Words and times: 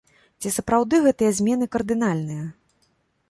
Ці 0.43 0.51
сапраўды 0.55 1.01
гэтыя 1.03 1.35
змены 1.39 1.65
кардынальныя? 1.77 2.47